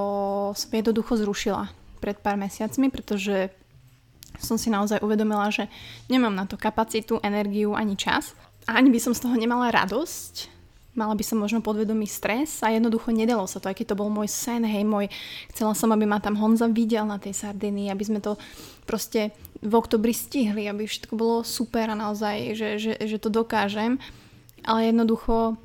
som 0.54 0.70
jednoducho 0.76 1.16
zrušila 1.16 1.79
pred 2.00 2.18
pár 2.18 2.40
mesiacmi, 2.40 2.88
pretože 2.90 3.52
som 4.40 4.56
si 4.56 4.72
naozaj 4.72 5.04
uvedomila, 5.04 5.52
že 5.52 5.68
nemám 6.08 6.32
na 6.32 6.48
to 6.48 6.56
kapacitu, 6.56 7.20
energiu 7.20 7.76
ani 7.76 8.00
čas. 8.00 8.34
A 8.66 8.80
ani 8.80 8.94
by 8.94 9.00
som 9.02 9.14
z 9.14 9.26
toho 9.26 9.36
nemala 9.36 9.74
radosť, 9.74 10.60
mala 10.98 11.14
by 11.16 11.24
som 11.24 11.40
možno 11.40 11.64
podvedomý 11.64 12.06
stres 12.10 12.60
a 12.60 12.74
jednoducho 12.74 13.16
nedalo 13.16 13.48
sa 13.48 13.64
to, 13.64 13.72
aj 13.72 13.78
keď 13.80 13.94
to 13.94 14.00
bol 14.00 14.10
môj 14.12 14.28
sen, 14.28 14.68
hej, 14.68 14.84
môj, 14.84 15.08
chcela 15.54 15.72
som, 15.72 15.90
aby 15.96 16.04
ma 16.04 16.20
tam 16.20 16.36
Honza 16.36 16.68
videl 16.68 17.08
na 17.08 17.16
tej 17.16 17.36
Sardinii, 17.36 17.88
aby 17.88 18.04
sme 18.04 18.20
to 18.20 18.36
proste 18.84 19.32
v 19.60 19.74
oktobri 19.76 20.12
stihli, 20.12 20.68
aby 20.68 20.84
všetko 20.88 21.14
bolo 21.16 21.38
super 21.48 21.88
a 21.92 21.96
naozaj, 21.96 22.36
že, 22.56 22.70
že, 22.80 22.94
že 23.00 23.18
to 23.18 23.32
dokážem, 23.32 23.96
ale 24.68 24.92
jednoducho 24.92 25.56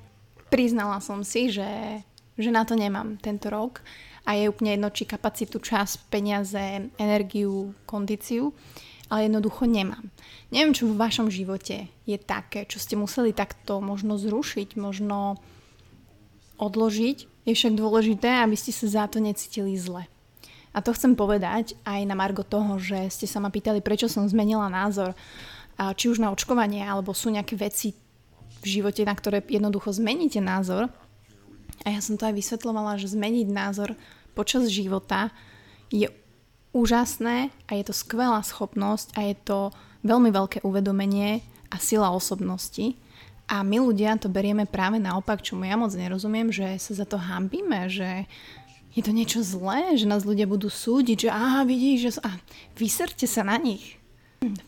priznala 0.49 1.03
som 1.03 1.27
si, 1.27 1.51
že, 1.51 2.03
že 2.39 2.51
na 2.55 2.63
to 2.63 2.79
nemám 2.79 3.19
tento 3.19 3.51
rok 3.51 3.83
a 4.25 4.35
je 4.35 4.49
úplne 4.49 4.75
jedno, 4.75 4.89
či 4.89 5.05
kapacitu, 5.05 5.61
čas, 5.61 6.01
peniaze, 6.09 6.89
energiu, 6.97 7.77
kondíciu 7.85 8.53
ale 9.13 9.29
jednoducho 9.29 9.69
nemám. 9.69 10.11
Neviem, 10.49 10.75
čo 10.75 10.89
v 10.89 10.97
vašom 10.97 11.29
živote 11.29 11.87
je 12.09 12.17
také, 12.17 12.65
čo 12.65 12.81
ste 12.81 12.97
museli 12.97 13.37
takto 13.37 13.79
možno 13.79 14.17
zrušiť, 14.17 14.81
možno 14.81 15.37
odložiť. 16.57 17.19
Je 17.45 17.53
však 17.53 17.77
dôležité, 17.77 18.41
aby 18.41 18.57
ste 18.57 18.73
sa 18.73 18.87
za 18.89 19.05
to 19.07 19.21
necítili 19.21 19.77
zle. 19.77 20.09
A 20.75 20.83
to 20.83 20.91
chcem 20.97 21.15
povedať 21.15 21.79
aj 21.87 22.01
na 22.09 22.19
margo 22.19 22.43
toho, 22.43 22.81
že 22.81 23.07
ste 23.13 23.31
sa 23.31 23.39
ma 23.39 23.53
pýtali, 23.53 23.79
prečo 23.85 24.11
som 24.11 24.27
zmenila 24.27 24.67
názor, 24.73 25.15
či 25.95 26.11
už 26.11 26.19
na 26.19 26.35
očkovanie, 26.35 26.83
alebo 26.83 27.15
sú 27.15 27.31
nejaké 27.31 27.55
veci 27.55 27.95
v 28.63 28.67
živote, 28.67 29.07
na 29.07 29.15
ktoré 29.15 29.45
jednoducho 29.47 29.95
zmeníte 29.95 30.43
názor. 30.43 30.91
A 31.83 31.91
ja 31.91 32.01
som 32.01 32.15
to 32.15 32.31
aj 32.31 32.39
vysvetlovala, 32.39 33.03
že 33.03 33.11
zmeniť 33.11 33.51
názor 33.51 33.99
počas 34.39 34.71
života 34.71 35.35
je 35.91 36.07
úžasné 36.75 37.55
a 37.67 37.71
je 37.75 37.85
to 37.87 37.95
skvelá 37.95 38.43
schopnosť 38.43 39.15
a 39.19 39.31
je 39.31 39.35
to 39.43 39.59
veľmi 40.07 40.31
veľké 40.31 40.63
uvedomenie 40.63 41.43
a 41.71 41.77
sila 41.83 42.15
osobnosti. 42.15 42.95
A 43.45 43.61
my 43.61 43.77
ľudia 43.83 44.17
to 44.17 44.33
berieme 44.33 44.65
práve 44.65 44.97
naopak, 44.97 45.45
čo 45.45 45.55
mu 45.55 45.69
ja 45.69 45.77
moc 45.77 45.93
nerozumiem, 45.93 46.49
že 46.49 46.81
sa 46.81 47.05
za 47.05 47.07
to 47.07 47.21
hambíme, 47.21 47.93
že 47.93 48.25
je 48.95 49.03
to 49.03 49.11
niečo 49.11 49.43
zlé, 49.43 49.99
že 49.99 50.07
nás 50.07 50.23
ľudia 50.23 50.47
budú 50.47 50.71
súdiť, 50.71 51.29
že 51.29 51.31
aha, 51.31 51.67
vidíš, 51.67 51.99
že... 51.99 52.11
A 52.23 52.31
vyserte 52.79 53.27
sa 53.27 53.43
na 53.43 53.59
nich. 53.59 53.99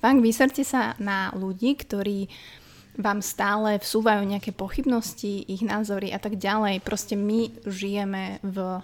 Fakt, 0.03 0.21
vyserte 0.21 0.67
sa 0.67 0.99
na 0.99 1.31
ľudí, 1.33 1.79
ktorí 1.79 2.27
vám 2.97 3.21
stále 3.21 3.77
vsúvajú 3.79 4.25
nejaké 4.25 4.53
pochybnosti, 4.57 5.45
ich 5.47 5.61
názory 5.61 6.13
a 6.13 6.19
tak 6.21 6.41
ďalej. 6.41 6.81
Proste 6.81 7.15
my 7.15 7.53
žijeme 7.69 8.41
v 8.41 8.81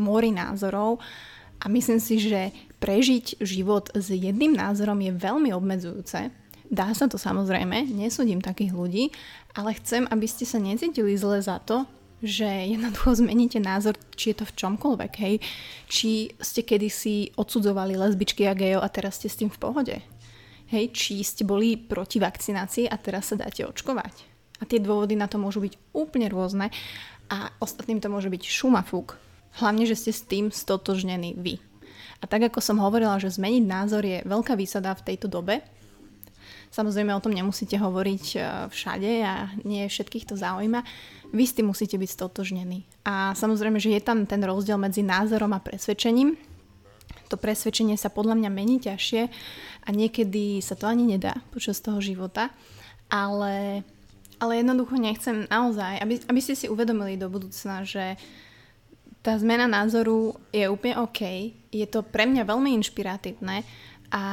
mori 0.00 0.32
názorov 0.32 1.00
a 1.60 1.68
myslím 1.68 2.00
si, 2.00 2.16
že 2.16 2.56
prežiť 2.80 3.44
život 3.44 3.92
s 3.92 4.08
jedným 4.08 4.56
názorom 4.56 4.96
je 5.04 5.12
veľmi 5.12 5.52
obmedzujúce. 5.52 6.32
Dá 6.70 6.88
sa 6.96 7.10
to 7.10 7.20
samozrejme, 7.20 7.90
nesúdim 7.92 8.40
takých 8.40 8.72
ľudí, 8.72 9.04
ale 9.52 9.76
chcem, 9.76 10.06
aby 10.08 10.24
ste 10.24 10.46
sa 10.46 10.56
necítili 10.62 11.18
zle 11.18 11.42
za 11.42 11.58
to, 11.60 11.84
že 12.20 12.46
jednoducho 12.46 13.16
zmeníte 13.24 13.58
názor, 13.58 13.96
či 14.14 14.32
je 14.32 14.44
to 14.44 14.46
v 14.46 14.56
čomkoľvek, 14.56 15.12
hej. 15.24 15.34
Či 15.88 16.36
ste 16.36 16.62
kedysi 16.62 17.32
odsudzovali 17.34 17.96
lesbičky 17.96 18.44
a 18.44 18.52
gejov 18.52 18.84
a 18.84 18.92
teraz 18.92 19.16
ste 19.18 19.32
s 19.32 19.40
tým 19.40 19.50
v 19.50 19.60
pohode. 19.60 19.96
Hej, 20.70 20.94
či 20.94 21.18
ste 21.26 21.42
boli 21.42 21.74
proti 21.74 22.22
vakcinácii 22.22 22.86
a 22.86 22.94
teraz 22.94 23.34
sa 23.34 23.36
dáte 23.36 23.66
očkovať. 23.66 24.14
A 24.62 24.68
tie 24.68 24.78
dôvody 24.78 25.18
na 25.18 25.26
to 25.26 25.40
môžu 25.40 25.58
byť 25.66 25.74
úplne 25.90 26.30
rôzne 26.30 26.70
a 27.26 27.50
ostatným 27.58 27.98
to 27.98 28.06
môže 28.06 28.30
byť 28.30 28.42
šumafúk. 28.46 29.18
Hlavne, 29.58 29.82
že 29.82 29.98
ste 29.98 30.12
s 30.14 30.22
tým 30.22 30.54
stotožnení 30.54 31.34
vy. 31.34 31.58
A 32.22 32.28
tak 32.30 32.46
ako 32.46 32.62
som 32.62 32.78
hovorila, 32.78 33.18
že 33.18 33.34
zmeniť 33.34 33.64
názor 33.66 34.06
je 34.06 34.22
veľká 34.22 34.54
výsada 34.54 34.94
v 34.94 35.10
tejto 35.10 35.26
dobe, 35.26 35.64
Samozrejme 36.70 37.10
o 37.10 37.22
tom 37.22 37.34
nemusíte 37.34 37.74
hovoriť 37.74 38.24
e, 38.30 38.38
všade 38.70 39.10
a 39.26 39.50
nie 39.66 39.90
všetkých 39.90 40.30
to 40.30 40.38
zaujíma. 40.38 40.86
Vy 41.34 41.42
s 41.42 41.58
tým 41.58 41.66
musíte 41.66 41.98
byť 41.98 42.10
stotožnení. 42.14 42.86
A 43.02 43.34
samozrejme, 43.34 43.82
že 43.82 43.90
je 43.90 44.02
tam 44.02 44.22
ten 44.22 44.38
rozdiel 44.38 44.78
medzi 44.78 45.02
názorom 45.02 45.50
a 45.50 45.58
presvedčením. 45.58 46.38
To 47.30 47.38
presvedčenie 47.38 47.94
sa 47.94 48.10
podľa 48.10 48.34
mňa 48.34 48.50
mení 48.50 48.82
ťažšie 48.82 49.22
a 49.86 49.88
niekedy 49.94 50.58
sa 50.58 50.74
to 50.74 50.90
ani 50.90 51.06
nedá 51.06 51.38
počas 51.54 51.78
toho 51.78 52.02
života. 52.02 52.50
Ale, 53.06 53.86
ale 54.42 54.52
jednoducho 54.58 54.98
nechcem 54.98 55.46
naozaj, 55.46 56.02
aby, 56.02 56.14
aby 56.26 56.40
ste 56.42 56.58
si 56.58 56.66
uvedomili 56.66 57.14
do 57.14 57.30
budúcna, 57.30 57.86
že 57.86 58.18
tá 59.20 59.36
zmena 59.36 59.68
názoru 59.68 60.34
je 60.50 60.64
úplne 60.66 60.96
OK, 60.98 61.20
je 61.70 61.86
to 61.86 62.00
pre 62.02 62.24
mňa 62.24 62.48
veľmi 62.48 62.72
inšpiratívne 62.80 63.62
a 64.10 64.24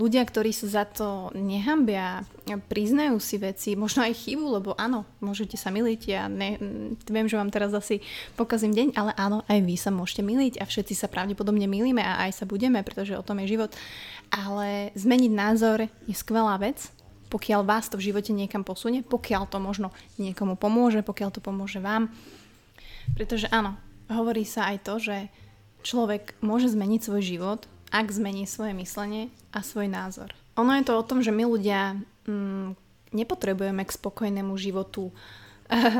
ľudia, 0.00 0.24
ktorí 0.24 0.48
sa 0.56 0.80
za 0.80 0.84
to 0.88 1.28
nehambia, 1.36 2.24
priznajú 2.72 3.20
si 3.20 3.36
veci, 3.36 3.76
možno 3.76 4.00
aj 4.00 4.16
chybu, 4.16 4.46
lebo 4.56 4.72
áno, 4.80 5.04
môžete 5.20 5.60
sa 5.60 5.68
miliť, 5.68 6.00
ja 6.08 6.24
ne, 6.26 6.56
viem, 7.04 7.28
že 7.28 7.36
vám 7.36 7.52
teraz 7.52 7.76
asi 7.76 8.00
pokazím 8.34 8.72
deň, 8.72 8.88
ale 8.96 9.12
áno, 9.20 9.44
aj 9.44 9.60
vy 9.60 9.76
sa 9.76 9.92
môžete 9.92 10.24
miliť 10.24 10.54
a 10.58 10.64
všetci 10.64 10.96
sa 10.96 11.12
pravdepodobne 11.12 11.68
milíme 11.68 12.00
a 12.00 12.24
aj 12.24 12.40
sa 12.40 12.44
budeme, 12.48 12.80
pretože 12.80 13.12
o 13.12 13.22
tom 13.22 13.44
je 13.44 13.52
život. 13.52 13.76
Ale 14.32 14.96
zmeniť 14.96 15.32
názor 15.36 15.84
je 16.08 16.14
skvelá 16.16 16.56
vec, 16.56 16.88
pokiaľ 17.28 17.60
vás 17.62 17.86
to 17.86 18.00
v 18.00 18.10
živote 18.10 18.32
niekam 18.32 18.64
posunie, 18.64 19.04
pokiaľ 19.04 19.52
to 19.52 19.60
možno 19.60 19.92
niekomu 20.16 20.56
pomôže, 20.56 21.04
pokiaľ 21.04 21.30
to 21.30 21.44
pomôže 21.44 21.78
vám, 21.78 22.10
pretože 23.14 23.46
áno, 23.52 23.78
hovorí 24.10 24.42
sa 24.42 24.72
aj 24.74 24.78
to, 24.82 24.94
že 24.98 25.16
človek 25.86 26.34
môže 26.42 26.72
zmeniť 26.72 27.00
svoj 27.00 27.22
život, 27.22 27.60
ak 27.90 28.06
zmení 28.10 28.46
svoje 28.46 28.74
myslenie 28.74 29.34
a 29.50 29.60
svoj 29.60 29.90
názor. 29.90 30.30
Ono 30.58 30.70
je 30.78 30.86
to 30.86 30.94
o 30.94 31.06
tom, 31.06 31.22
že 31.22 31.34
my 31.34 31.44
ľudia 31.46 31.98
mm, 32.26 32.74
nepotrebujeme 33.10 33.82
k 33.82 33.94
spokojnému 33.94 34.54
životu 34.54 35.10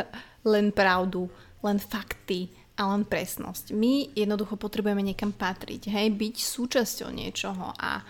len 0.53 0.71
pravdu, 0.71 1.27
len 1.61 1.79
fakty 1.83 2.51
a 2.79 2.89
len 2.89 3.05
presnosť. 3.05 3.77
My 3.77 4.09
jednoducho 4.17 4.57
potrebujeme 4.57 5.05
niekam 5.05 5.35
patriť, 5.35 5.93
hej, 5.93 6.17
byť 6.17 6.35
súčasťou 6.41 7.11
niečoho 7.13 7.77
a 7.77 8.01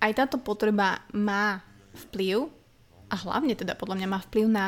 aj 0.00 0.12
táto 0.16 0.40
potreba 0.40 1.04
má 1.12 1.60
vplyv 2.08 2.48
a 3.12 3.14
hlavne 3.16 3.52
teda 3.52 3.76
podľa 3.76 4.02
mňa 4.02 4.08
má 4.08 4.18
vplyv 4.24 4.46
na 4.48 4.66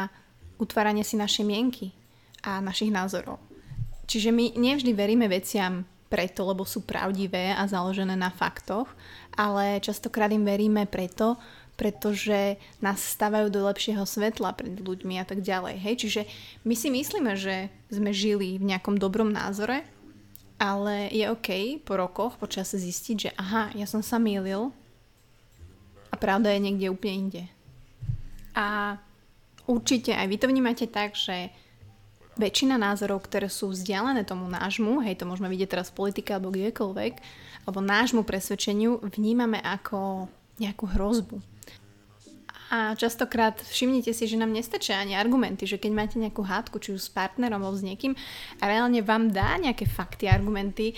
utváranie 0.59 1.07
si 1.07 1.17
našej 1.17 1.45
mienky 1.47 1.95
a 2.45 2.61
našich 2.61 2.93
názorov. 2.93 3.41
Čiže 4.09 4.33
my 4.33 4.57
nevždy 4.57 4.93
veríme 4.97 5.29
veciam 5.29 5.85
preto, 6.09 6.45
lebo 6.49 6.65
sú 6.65 6.83
pravdivé 6.83 7.53
a 7.53 7.69
založené 7.69 8.17
na 8.17 8.33
faktoch, 8.33 8.89
ale 9.37 9.81
častokrát 9.85 10.33
im 10.33 10.43
veríme 10.43 10.89
preto, 10.89 11.37
pretože 11.79 12.59
nás 12.83 12.99
stavajú 12.99 13.55
do 13.55 13.63
lepšieho 13.63 14.03
svetla 14.03 14.51
pred 14.59 14.83
ľuďmi 14.83 15.15
a 15.23 15.25
tak 15.29 15.47
ďalej. 15.47 15.79
Hej? 15.79 15.95
Čiže 16.03 16.23
my 16.67 16.75
si 16.75 16.89
myslíme, 16.91 17.33
že 17.39 17.71
sme 17.87 18.11
žili 18.11 18.59
v 18.59 18.75
nejakom 18.75 18.99
dobrom 18.99 19.31
názore, 19.31 19.87
ale 20.59 21.07
je 21.15 21.23
OK 21.31 21.79
po 21.87 21.95
rokoch, 21.95 22.35
po 22.35 22.51
čase 22.51 22.83
zistiť, 22.83 23.17
že 23.17 23.31
aha, 23.39 23.71
ja 23.79 23.87
som 23.87 24.03
sa 24.03 24.19
mýlil 24.19 24.75
a 26.11 26.15
pravda 26.19 26.51
je 26.51 26.65
niekde 26.67 26.91
úplne 26.91 27.15
inde. 27.31 27.45
A 28.59 28.99
určite 29.71 30.19
aj 30.19 30.27
vy 30.27 30.37
to 30.43 30.51
vnímate 30.51 30.91
tak, 30.91 31.15
že 31.15 31.55
väčšina 32.39 32.79
názorov, 32.79 33.27
ktoré 33.27 33.51
sú 33.51 33.75
vzdialené 33.75 34.23
tomu 34.23 34.47
nášmu, 34.47 35.03
hej, 35.03 35.19
to 35.19 35.27
môžeme 35.27 35.51
vidieť 35.51 35.75
teraz 35.75 35.91
v 35.91 35.99
politike 36.07 36.33
alebo 36.33 36.55
kdekoľvek, 36.55 37.13
alebo 37.67 37.79
nášmu 37.83 38.23
presvedčeniu, 38.23 39.03
vnímame 39.03 39.59
ako 39.61 40.31
nejakú 40.63 40.87
hrozbu. 40.95 41.43
A 42.69 42.93
častokrát 43.01 43.57
všimnite 43.57 44.13
si, 44.13 44.29
že 44.29 44.37
nám 44.37 44.53
nestačia 44.53 45.01
ani 45.01 45.17
argumenty, 45.17 45.65
že 45.65 45.81
keď 45.81 45.93
máte 45.93 46.17
nejakú 46.21 46.45
hádku, 46.45 46.77
či 46.77 46.93
už 46.93 47.01
s 47.01 47.11
partnerom 47.13 47.65
alebo 47.65 47.73
s 47.73 47.85
niekým 47.85 48.13
a 48.61 48.65
reálne 48.69 49.01
vám 49.01 49.33
dá 49.33 49.57
nejaké 49.57 49.89
fakty, 49.89 50.29
argumenty 50.29 50.93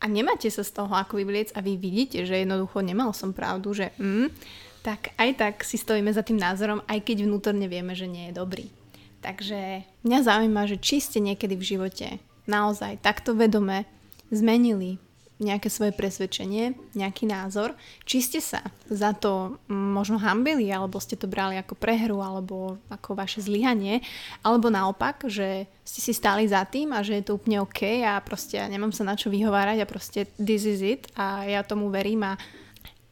a 0.00 0.08
nemáte 0.08 0.48
sa 0.48 0.64
z 0.64 0.72
toho 0.72 0.88
ako 0.88 1.20
vyvliec 1.20 1.52
a 1.52 1.60
vy 1.60 1.76
vidíte, 1.76 2.24
že 2.24 2.40
jednoducho 2.40 2.80
nemal 2.80 3.12
som 3.12 3.36
pravdu, 3.36 3.76
že 3.76 3.92
mm, 4.00 4.32
tak 4.80 5.12
aj 5.20 5.30
tak 5.36 5.54
si 5.68 5.76
stojíme 5.76 6.08
za 6.16 6.24
tým 6.24 6.40
názorom, 6.40 6.80
aj 6.88 7.04
keď 7.04 7.28
vnútorne 7.28 7.68
vieme, 7.68 7.92
že 7.92 8.08
nie 8.08 8.32
je 8.32 8.40
dobrý. 8.40 8.79
Takže 9.20 9.84
mňa 10.04 10.18
zaujíma, 10.24 10.64
že 10.64 10.80
či 10.80 11.00
ste 11.00 11.20
niekedy 11.20 11.56
v 11.56 11.68
živote 11.76 12.08
naozaj 12.48 13.04
takto 13.04 13.36
vedome 13.36 13.84
zmenili 14.32 14.96
nejaké 15.40 15.72
svoje 15.72 15.96
presvedčenie, 15.96 16.76
nejaký 16.92 17.24
názor, 17.24 17.72
či 18.04 18.20
ste 18.20 18.44
sa 18.44 18.60
za 18.92 19.16
to 19.16 19.56
možno 19.72 20.20
hambili, 20.20 20.68
alebo 20.68 21.00
ste 21.00 21.16
to 21.16 21.24
brali 21.24 21.56
ako 21.56 21.80
prehru, 21.80 22.20
alebo 22.20 22.76
ako 22.92 23.16
vaše 23.16 23.40
zlyhanie, 23.40 24.04
alebo 24.44 24.68
naopak, 24.68 25.24
že 25.32 25.64
ste 25.80 26.00
si 26.04 26.12
stáli 26.12 26.44
za 26.44 26.60
tým 26.68 26.92
a 26.92 27.00
že 27.00 27.18
je 27.18 27.24
to 27.24 27.40
úplne 27.40 27.64
OK 27.64 28.04
a 28.04 28.20
proste 28.20 28.60
ja 28.60 28.68
nemám 28.68 28.92
sa 28.92 29.00
na 29.00 29.16
čo 29.16 29.32
vyhovárať 29.32 29.80
a 29.80 29.88
proste 29.88 30.28
this 30.36 30.68
is 30.68 30.84
it 30.84 31.08
a 31.16 31.48
ja 31.48 31.64
tomu 31.64 31.88
verím 31.88 32.20
a, 32.28 32.36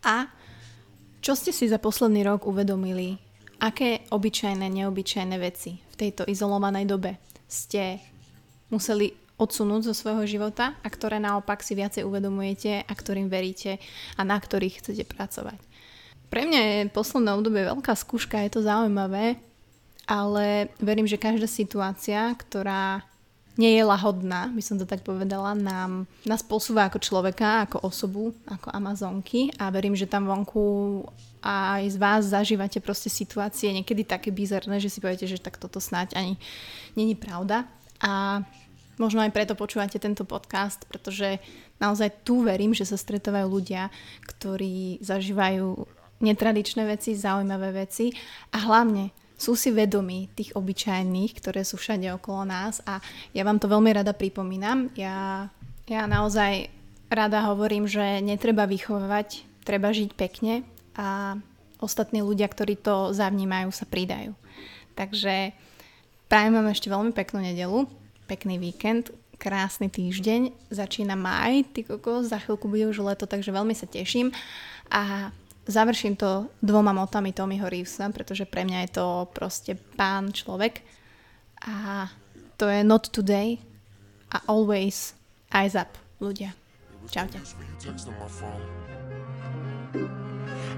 a 0.04 0.28
čo 1.24 1.32
ste 1.32 1.50
si 1.50 1.64
za 1.64 1.80
posledný 1.80 2.28
rok 2.28 2.44
uvedomili, 2.44 3.16
aké 3.58 4.06
obyčajné, 4.10 4.66
neobyčajné 4.70 5.36
veci 5.38 5.88
tejto 5.98 6.22
izolovanej 6.30 6.86
dobe 6.86 7.18
ste 7.50 7.98
museli 8.70 9.10
odsunúť 9.38 9.90
zo 9.90 9.94
svojho 9.94 10.24
života 10.26 10.78
a 10.82 10.88
ktoré 10.90 11.18
naopak 11.18 11.62
si 11.62 11.74
viacej 11.74 12.06
uvedomujete 12.06 12.86
a 12.86 12.92
ktorým 12.94 13.26
veríte 13.26 13.82
a 14.14 14.22
na 14.22 14.38
ktorých 14.38 14.82
chcete 14.82 15.04
pracovať. 15.10 15.58
Pre 16.28 16.42
mňa 16.44 16.60
je 16.60 16.78
posledné 16.94 17.30
obdobie 17.34 17.64
veľká 17.66 17.94
skúška, 17.96 18.44
je 18.44 18.52
to 18.58 18.66
zaujímavé, 18.66 19.40
ale 20.04 20.68
verím, 20.82 21.08
že 21.08 21.20
každá 21.20 21.48
situácia, 21.48 22.34
ktorá 22.36 23.07
nie 23.58 23.74
je 23.74 23.82
lahodná, 23.82 24.54
by 24.54 24.62
som 24.62 24.78
to 24.78 24.86
tak 24.86 25.02
povedala, 25.02 25.50
nám, 25.58 26.06
nás 26.22 26.46
posúva 26.46 26.86
ako 26.86 27.02
človeka, 27.02 27.66
ako 27.66 27.82
osobu, 27.82 28.30
ako 28.46 28.70
Amazonky 28.70 29.50
a 29.58 29.74
verím, 29.74 29.98
že 29.98 30.06
tam 30.06 30.30
vonku 30.30 31.02
aj 31.42 31.82
z 31.90 31.96
vás 31.98 32.22
zažívate 32.30 32.78
proste 32.78 33.10
situácie 33.10 33.74
niekedy 33.74 34.06
také 34.06 34.30
bizarné, 34.30 34.78
že 34.78 34.90
si 34.90 35.02
poviete, 35.02 35.26
že 35.26 35.42
tak 35.42 35.58
toto 35.58 35.82
snáď 35.82 36.14
ani 36.14 36.34
není 36.94 37.18
pravda. 37.18 37.66
A 37.98 38.42
možno 38.98 39.22
aj 39.22 39.34
preto 39.34 39.58
počúvate 39.58 39.98
tento 39.98 40.22
podcast, 40.22 40.86
pretože 40.86 41.42
naozaj 41.82 42.26
tu 42.26 42.46
verím, 42.46 42.74
že 42.74 42.86
sa 42.86 42.98
stretávajú 42.98 43.46
ľudia, 43.46 43.90
ktorí 44.26 45.02
zažívajú 45.02 45.86
netradičné 46.18 46.82
veci, 46.86 47.14
zaujímavé 47.14 47.86
veci 47.86 48.10
a 48.50 48.58
hlavne 48.66 49.14
sú 49.38 49.54
si 49.54 49.70
vedomí 49.70 50.26
tých 50.34 50.52
obyčajných, 50.58 51.32
ktoré 51.38 51.62
sú 51.62 51.78
všade 51.78 52.10
okolo 52.18 52.42
nás 52.42 52.82
a 52.82 52.98
ja 53.30 53.46
vám 53.46 53.62
to 53.62 53.70
veľmi 53.70 53.94
rada 53.94 54.10
pripomínam. 54.10 54.90
Ja, 54.98 55.46
ja 55.86 56.02
naozaj 56.10 56.68
rada 57.06 57.46
hovorím, 57.46 57.86
že 57.86 58.18
netreba 58.18 58.66
vychovávať, 58.66 59.46
treba 59.62 59.94
žiť 59.94 60.10
pekne 60.18 60.66
a 60.98 61.38
ostatní 61.78 62.20
ľudia, 62.26 62.50
ktorí 62.50 62.74
to 62.82 63.14
zavnímajú, 63.14 63.70
sa 63.70 63.86
pridajú. 63.86 64.34
Takže 64.98 65.54
prajem 66.26 66.52
vám 66.58 66.74
ešte 66.74 66.90
veľmi 66.90 67.14
peknú 67.14 67.38
nedelu, 67.38 67.86
pekný 68.26 68.58
víkend, 68.58 69.14
krásny 69.38 69.86
týždeň, 69.86 70.50
začína 70.74 71.14
maj, 71.14 71.62
ty 71.70 71.86
kokos, 71.86 72.34
za 72.34 72.42
chvíľku 72.42 72.66
bude 72.66 72.90
už 72.90 73.06
leto, 73.06 73.30
takže 73.30 73.54
veľmi 73.54 73.70
sa 73.72 73.86
teším 73.86 74.34
a 74.90 75.30
završím 75.68 76.16
to 76.16 76.48
dvoma 76.64 76.92
motami 76.92 77.32
Tommyho 77.32 77.68
Reevesa, 77.68 78.08
pretože 78.08 78.48
pre 78.48 78.64
mňa 78.64 78.88
je 78.88 78.90
to 78.96 79.06
proste 79.36 79.76
pán 79.94 80.32
človek. 80.32 80.80
A 81.68 82.08
to 82.56 82.66
je 82.66 82.80
not 82.82 83.12
today 83.12 83.60
a 84.32 84.40
always 84.48 85.14
eyes 85.52 85.76
up, 85.76 85.94
ľudia. 86.18 86.56
Čaute. 87.08 87.40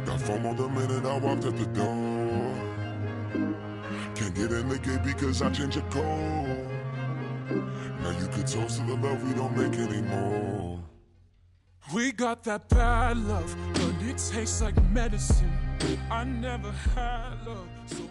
Got 0.07 0.21
FOMO 0.21 0.55
the 0.57 0.69
minute 0.69 1.05
I 1.05 1.19
walked 1.19 1.45
at 1.45 1.57
the 1.57 1.67
door. 1.75 2.55
Can't 4.15 4.35
get 4.35 4.53
in 4.53 4.69
the 4.69 4.79
gate 4.79 5.03
because 5.03 5.43
I 5.43 5.51
changed 5.51 5.77
your 5.77 5.85
code. 5.91 6.71
Now 8.03 8.11
you 8.21 8.29
could 8.29 8.47
toast 8.47 8.79
to 8.79 8.87
the 8.87 8.97
love 8.97 9.23
we 9.23 9.35
don't 9.35 9.57
make 9.57 9.75
anymore. 9.79 10.79
We 11.93 12.13
got 12.13 12.45
that 12.45 12.69
bad 12.69 13.17
love, 13.17 13.57
tastes 14.29 14.61
like 14.61 14.75
medicine. 14.91 15.50
I 16.11 16.25
never 16.25 16.71
had 16.95 17.47
love, 17.47 17.67
so 17.87 18.03